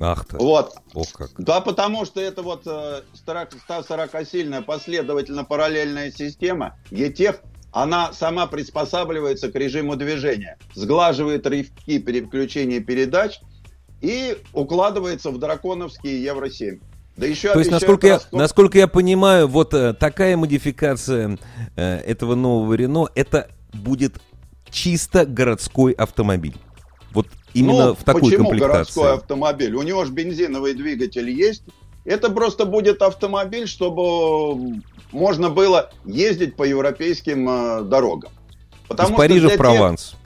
[0.00, 0.36] Ах ты.
[0.36, 0.74] Вот.
[0.94, 1.30] Ох как.
[1.38, 7.40] Да, потому что это вот э, 140-сильная последовательно-параллельная система, ЕТЕХ,
[7.72, 13.40] она сама приспосабливается к режиму движения, сглаживает рывки переключения передач
[14.00, 16.80] и укладывается в драконовский Евро-7.
[17.16, 21.38] Да еще То есть, насколько я, насколько я понимаю, вот э, такая модификация
[21.74, 24.20] э, этого нового Рено, это будет
[24.70, 26.56] чисто городской автомобиль.
[27.12, 28.72] Вот именно Ну, в такой почему комплектации.
[28.74, 29.74] городской автомобиль?
[29.74, 31.62] У него же бензиновый двигатель есть.
[32.04, 38.30] Это просто будет автомобиль, чтобы можно было ездить по европейским э, дорогам.
[38.90, 40.16] Из Парижа в тех- Прованс.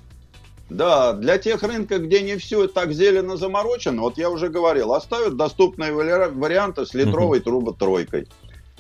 [0.71, 5.37] Да, для тех рынков, где не все так зелено заморочено, вот я уже говорил, оставят
[5.37, 8.29] доступные вари- варианты с литровой труботройкой.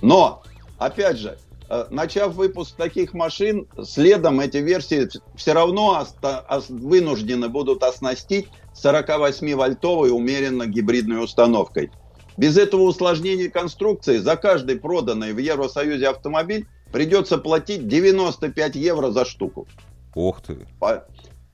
[0.01, 0.43] Но,
[0.79, 1.37] опять же,
[1.69, 6.07] э, начав выпуск таких машин, следом эти версии все равно
[6.69, 8.49] вынуждены будут оснастить
[8.81, 11.91] 48-вольтовой умеренно гибридной установкой.
[12.37, 19.25] Без этого усложнения конструкции за каждый проданный в Евросоюзе автомобиль придется платить 95 евро за
[19.25, 19.67] штуку.
[20.15, 20.67] Ох ты.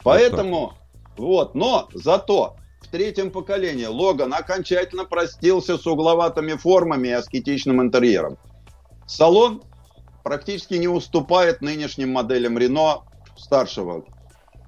[0.07, 0.73] По- Поэтому,
[1.17, 8.37] вот, но зато в третьем поколении Логан окончательно простился с угловатыми формами и аскетичным интерьером.
[9.07, 9.65] Салон
[10.23, 13.03] практически не уступает нынешним моделям Рено
[13.35, 14.05] старшего,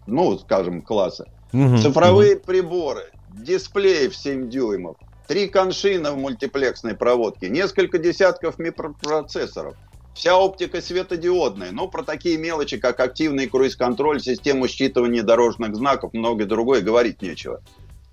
[0.07, 1.27] ну, скажем, класса.
[1.53, 4.97] Мгм, Цифровые приборы, дисплей в 7 дюймов,
[5.29, 9.77] три коншина в мультиплексной проводке, несколько десятков микропроцессоров.
[10.19, 16.45] Вся оптика светодиодная, но про такие мелочи, как активный круиз-контроль, систему считывания дорожных знаков, многое
[16.45, 17.63] другое говорить нечего.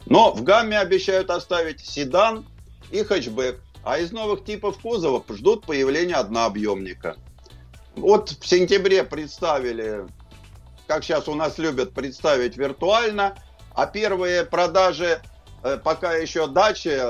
[0.05, 2.45] Но в гамме обещают оставить седан
[2.91, 7.17] и хэтчбэк, а из новых типов кузовов ждут появления однообъемника.
[7.95, 10.05] Вот в сентябре представили,
[10.85, 13.35] как сейчас у нас любят представить виртуально,
[13.73, 15.23] а первые продажи
[15.63, 17.01] э, пока еще дачи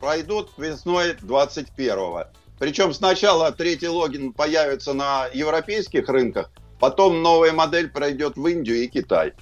[0.00, 2.24] пройдут весной 21-го.
[2.58, 8.86] Причем сначала третий логин появится на европейских рынках, потом новая модель пройдет в Индию и
[8.86, 9.32] Китай.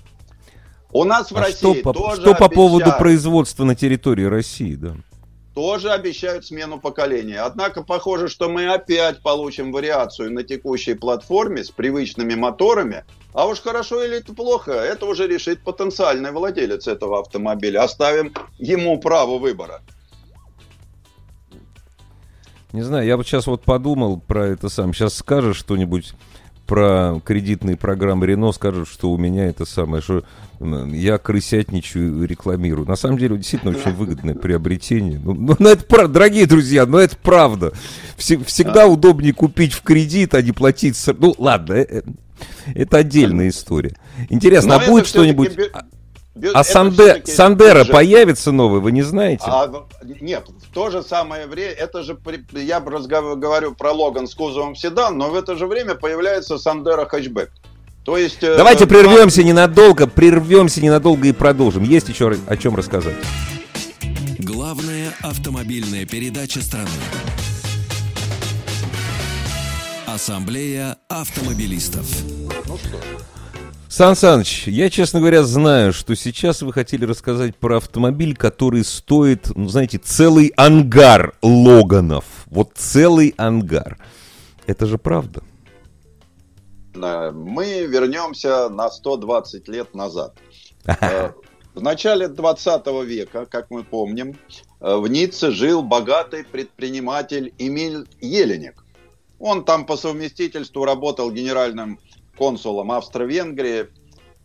[0.93, 4.75] У нас в А России что, по, тоже, что по поводу производства на территории России,
[4.75, 4.95] да?
[5.55, 7.41] тоже обещают смену поколения.
[7.41, 13.05] Однако похоже, что мы опять получим вариацию на текущей платформе с привычными моторами.
[13.35, 17.83] А уж хорошо или это плохо, это уже решит потенциальный владелец этого автомобиля.
[17.83, 19.83] Оставим ему право выбора.
[22.73, 24.95] Не знаю, я вот сейчас вот подумал про это сам.
[24.95, 26.15] Сейчас скажешь что-нибудь
[26.67, 30.25] про кредитные программы Рено, скажут, что у меня это самое, что
[30.61, 32.87] я крысятничаю и рекламирую.
[32.89, 35.21] На самом деле, действительно очень выгодное приобретение.
[35.23, 37.73] Ну, ну, ну, это правда, дорогие друзья, но это правда.
[38.17, 40.97] Все- всегда удобнее купить в кредит, а не платить...
[40.97, 42.03] с- Ну, ладно, э, э,
[42.75, 43.95] это отдельная история.
[44.31, 45.59] Интересно, Но а будет что-нибудь...
[46.35, 47.23] бю- А Санде...
[47.27, 47.93] Сандера бюджет.
[47.93, 49.45] появится новый, вы не знаете?
[49.47, 49.89] А, в-
[50.21, 54.75] нет, в то же самое время, это же, при- я говорю про Логан с кузовом
[54.77, 57.51] седан, но в это же время появляется Сандера хэтчбэк.
[58.05, 58.43] То есть...
[58.43, 61.85] э, Давайте два- прервемся ненадолго, прервемся ненадолго и продолжим.
[61.85, 63.15] Есть еще о чем рассказать.
[64.39, 66.89] Главная автомобильная передача страны.
[70.07, 72.07] Ассамблея автомобилистов.
[72.67, 72.99] Ну что,
[73.93, 79.55] Сан Саныч, я, честно говоря, знаю, что сейчас вы хотели рассказать про автомобиль, который стоит,
[79.55, 82.25] ну, знаете, целый ангар Логанов.
[82.47, 83.99] Вот целый ангар.
[84.67, 85.43] Это же правда.
[86.95, 90.39] мы вернемся на 120 лет назад.
[90.87, 91.33] Э,
[91.75, 94.39] в начале 20 века, как мы помним,
[94.81, 98.87] э, в Ницце жил богатый предприниматель Эмиль Еленик.
[99.39, 101.99] Он там по совместительству работал генеральным
[102.43, 103.87] консулом Австро-Венгрии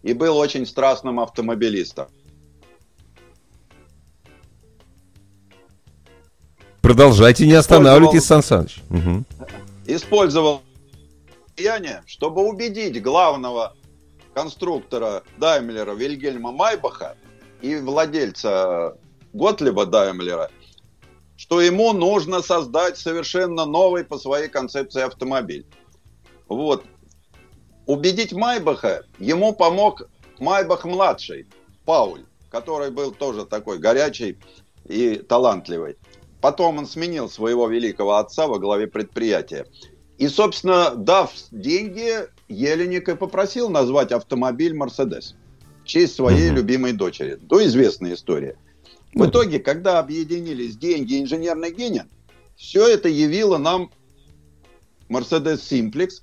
[0.04, 2.06] и был очень страстным автомобилистом.
[6.84, 8.84] Продолжайте, не останавливайтесь, Сан Саныч.
[8.92, 9.24] Угу.
[9.88, 10.62] Использовал
[11.56, 13.76] влияние, чтобы убедить главного
[14.36, 17.16] конструктора Даймлера Вильгельма Майбаха
[17.64, 18.96] и владельца
[19.34, 20.52] Готлиба Даймлера,
[21.36, 25.66] что ему нужно создать совершенно новый по своей концепции автомобиль.
[26.48, 26.86] Вот.
[27.88, 30.10] Убедить Майбаха ему помог
[30.40, 31.48] Майбах-младший,
[31.86, 34.38] Пауль, который был тоже такой горячий
[34.86, 35.96] и талантливый.
[36.42, 39.66] Потом он сменил своего великого отца во главе предприятия.
[40.18, 45.36] И, собственно, дав деньги, Еленик и попросил назвать автомобиль «Мерседес»
[45.84, 46.58] в честь своей угу.
[46.58, 47.36] любимой дочери.
[47.36, 48.58] То известная история.
[49.14, 52.04] В итоге, когда объединились деньги инженерный гений,
[52.56, 53.92] все это явило нам
[55.10, 56.22] Mercedes Simplex,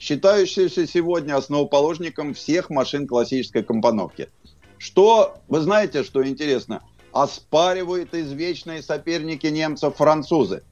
[0.00, 4.30] считающийся сегодня основоположником всех машин классической компоновки.
[4.78, 6.82] Что, вы знаете, что интересно,
[7.12, 10.62] оспаривают извечные соперники немцев французы.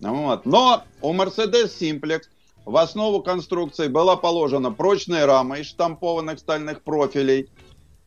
[0.00, 0.44] Вот.
[0.44, 2.24] Но у Mercedes Simplex
[2.66, 7.48] в основу конструкции была положена прочная рама из штампованных стальных профилей.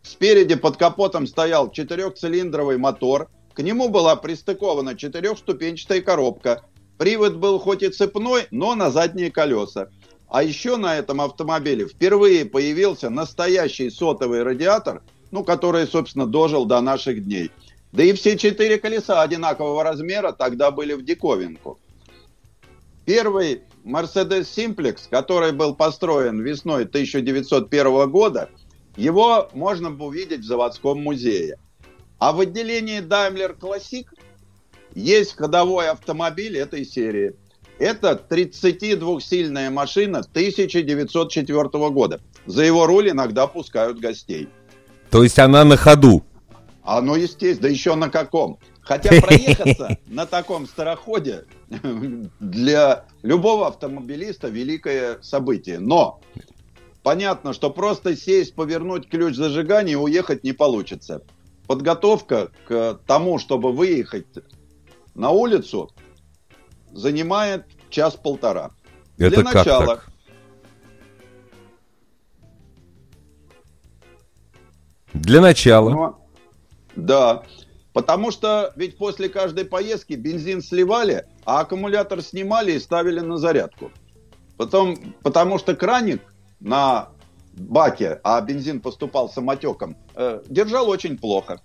[0.04, 3.30] Спереди под капотом стоял четырехцилиндровый мотор.
[3.56, 6.64] К нему была пристыкована четырехступенчатая коробка.
[7.00, 9.90] Привод был хоть и цепной, но на задние колеса.
[10.34, 16.82] А еще на этом автомобиле впервые появился настоящий сотовый радиатор, ну, который, собственно, дожил до
[16.82, 17.52] наших дней.
[17.92, 21.78] Да и все четыре колеса одинакового размера тогда были в диковинку.
[23.06, 28.50] Первый Mercedes Simplex, который был построен весной 1901 года,
[28.98, 31.60] его можно увидеть в заводском музее.
[32.18, 34.08] А в отделении Daimler Classic
[34.96, 37.36] есть ходовой автомобиль этой серии.
[37.84, 42.22] Это 32-сильная машина 1904 года.
[42.46, 44.48] За его руль иногда пускают гостей.
[45.10, 46.24] То есть она на ходу?
[46.86, 48.58] Ну, естественно, да еще на каком.
[48.80, 51.44] Хотя проехаться на таком староходе
[52.40, 55.80] для любого автомобилиста великое событие.
[55.80, 56.22] Но
[57.04, 61.22] понятно, что просто сесть, повернуть ключ зажигания и уехать не получится.
[61.68, 64.28] Подготовка к тому, чтобы выехать
[65.16, 65.92] на улицу,
[66.94, 68.72] занимает час-полтора.
[69.18, 69.86] Это Для начала.
[69.86, 70.10] Так?
[75.14, 75.90] Для начала.
[75.90, 76.16] Ну,
[76.96, 77.44] да.
[77.94, 83.92] Потому что ведь после каждой поездки бензин сливали, а аккумулятор снимали и ставили на зарядку.
[84.58, 86.22] Потом, потому что краник
[86.60, 87.10] на
[87.54, 91.62] баке, а бензин поступал самотеком, э, держал очень плохо.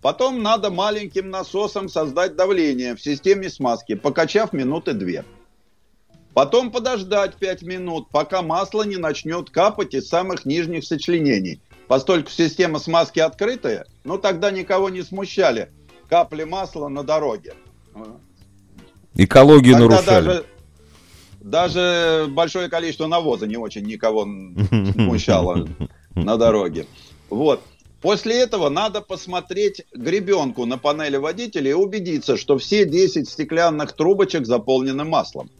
[0.00, 5.24] Потом надо маленьким насосом создать давление в системе смазки, покачав минуты две.
[6.34, 11.60] Потом подождать 5 минут, пока масло не начнет капать из самых нижних сочленений.
[11.88, 15.70] Поскольку система смазки открытая, ну тогда никого не смущали
[16.08, 17.54] капли масла на дороге.
[19.14, 20.26] Экологию тогда нарушали.
[20.26, 20.44] Даже,
[21.40, 24.22] даже большое количество навоза не очень никого
[24.92, 25.66] смущало
[26.14, 26.86] на дороге.
[27.30, 27.60] Вот.
[28.00, 34.46] После этого надо посмотреть гребенку на панели водителя и убедиться, что все 10 стеклянных трубочек
[34.46, 35.50] заполнены маслом.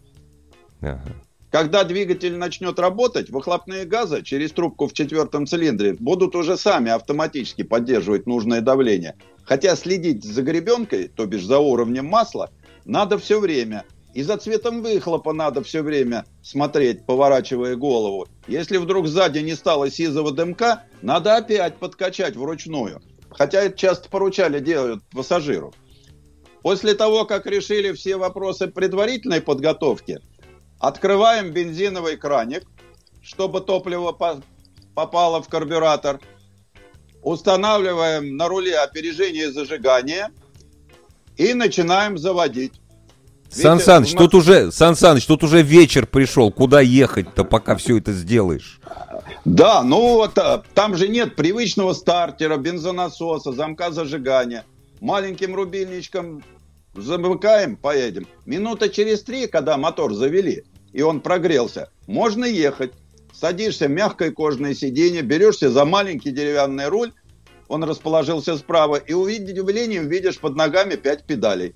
[0.80, 1.02] Ага.
[1.50, 7.62] Когда двигатель начнет работать, выхлопные газы через трубку в четвертом цилиндре будут уже сами автоматически
[7.62, 9.16] поддерживать нужное давление.
[9.44, 12.50] Хотя следить за гребенкой, то бишь за уровнем масла,
[12.84, 13.84] надо все время.
[14.14, 18.26] И за цветом выхлопа надо все время смотреть, поворачивая голову.
[18.46, 23.00] Если вдруг сзади не стало сизого дымка, надо опять подкачать вручную.
[23.30, 25.72] Хотя это часто поручали делают пассажиру.
[26.62, 30.20] После того, как решили все вопросы предварительной подготовки–
[30.78, 32.64] Открываем бензиновый краник,
[33.20, 34.12] чтобы топливо
[34.94, 36.20] попало в карбюратор.
[37.22, 40.30] Устанавливаем на руле опережение зажигания
[41.36, 42.74] и начинаем заводить.
[43.50, 44.18] Сан Саныч, нас...
[44.18, 46.52] тут уже, Сан Саныч, тут уже вечер пришел.
[46.52, 48.80] Куда ехать-то, пока все это сделаешь?
[49.44, 54.64] Да, ну вот а, там же нет привычного стартера, бензонасоса, замка зажигания.
[55.00, 56.42] Маленьким рубильничком
[56.94, 58.26] замыкаем, поедем.
[58.46, 62.92] Минута через три, когда мотор завели, и он прогрелся, можно ехать.
[63.32, 67.12] Садишься в мягкое кожаное сиденье, берешься за маленький деревянный руль,
[67.68, 71.74] он расположился справа, и удивлением видишь под ногами пять педалей.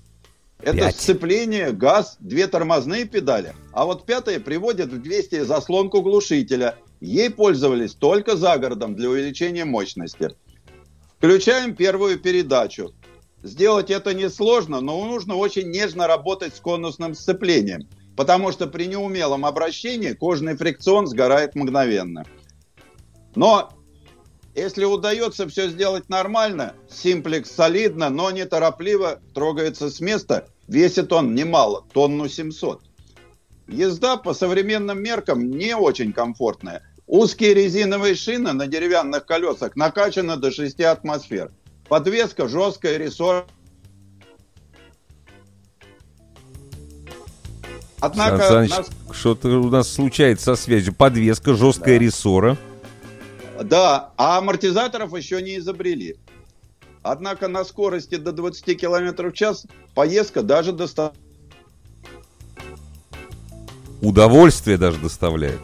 [0.63, 0.95] Это Пять.
[0.95, 3.53] сцепление, газ, две тормозные педали.
[3.73, 6.77] А вот пятая приводит в действие заслонку глушителя.
[7.01, 10.29] Ей пользовались только за городом для увеличения мощности.
[11.17, 12.93] Включаем первую передачу.
[13.43, 19.45] Сделать это несложно, но нужно очень нежно работать с конусным сцеплением, потому что при неумелом
[19.45, 22.23] обращении кожный фрикцион сгорает мгновенно.
[23.35, 23.69] Но
[24.55, 31.85] если удается все сделать нормально, симплекс солидно, но неторопливо трогается с места, весит он немало,
[31.93, 32.81] тонну 700.
[33.67, 36.81] Езда по современным меркам не очень комфортная.
[37.07, 41.51] Узкие резиновые шины на деревянных колесах накачаны до 6 атмосфер.
[41.87, 43.45] Подвеска жесткая, рессор.
[47.99, 50.93] Однако Сан Саныч, нас- что-то у нас случается со связью.
[50.93, 52.57] Подвеска, жесткая рессора.
[53.63, 56.17] Да, а амортизаторов еще не изобрели.
[57.03, 61.13] Однако на скорости до 20 км в час поездка даже доста...
[64.01, 65.61] Удовольствие даже доставляет.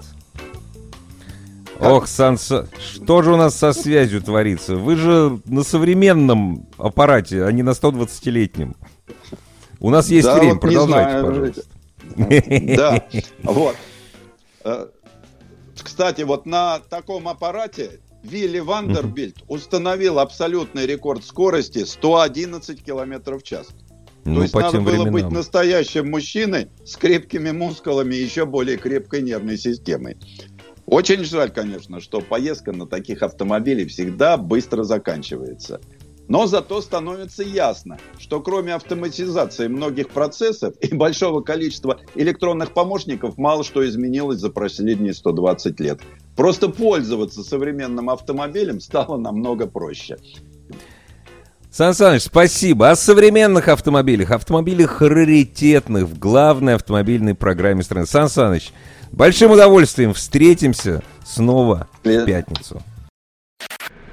[1.80, 4.76] Ох, Сан Са- что же у нас со связью творится?
[4.76, 8.76] Вы же на современном аппарате, а не на 120-летнем.
[9.80, 11.26] У нас есть Да, время, вот продолжайте, знаю.
[11.26, 11.62] пожалуйста.
[12.76, 13.08] Да,
[13.44, 13.76] вот.
[14.66, 14.88] Э,
[15.82, 23.68] Кстати, вот на таком аппарате Вилли Вандербильд установил абсолютный рекорд скорости 111 км в час.
[23.68, 25.34] То Ну, есть по надо было быть временам.
[25.34, 30.18] настоящим мужчиной с крепкими мускулами и еще более крепкой нервной системой.
[30.86, 35.80] Очень жаль, конечно, что поездка на таких автомобилях всегда быстро заканчивается.
[36.30, 43.64] Но зато становится ясно, что кроме автоматизации многих процессов и большого количества электронных помощников, мало
[43.64, 46.02] что изменилось за последние 120 лет.
[46.36, 50.18] Просто пользоваться современным автомобилем стало намного проще.
[51.72, 52.92] Сан Саныч, спасибо.
[52.92, 58.06] О современных автомобилях, автомобилях раритетных в главной автомобильной программе страны.
[58.06, 58.72] Сан Саныч,
[59.12, 62.84] большим удовольствием встретимся снова в Э, пятницу.